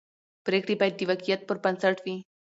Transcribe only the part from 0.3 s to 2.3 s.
پرېکړې باید د واقعیت پر بنسټ وي